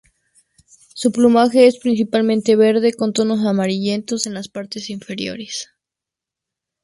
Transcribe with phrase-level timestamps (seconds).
[0.95, 5.69] Su plumaje es principalmente verde, con tonos amarillentos en las partes inferiores.